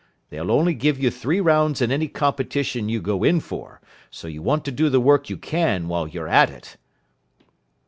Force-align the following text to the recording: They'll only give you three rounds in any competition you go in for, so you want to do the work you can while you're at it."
They'll 0.31 0.49
only 0.49 0.73
give 0.73 0.99
you 0.99 1.11
three 1.11 1.39
rounds 1.39 1.79
in 1.79 1.91
any 1.91 2.07
competition 2.07 2.89
you 2.89 3.03
go 3.03 3.23
in 3.23 3.39
for, 3.39 3.79
so 4.09 4.27
you 4.27 4.41
want 4.41 4.65
to 4.65 4.71
do 4.71 4.89
the 4.89 4.99
work 4.99 5.29
you 5.29 5.37
can 5.37 5.87
while 5.87 6.07
you're 6.07 6.27
at 6.27 6.49
it." 6.49 6.75